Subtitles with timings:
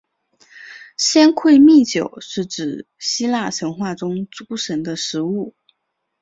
[0.97, 5.53] 仙馔密酒是指希腊神话中诸神的食物。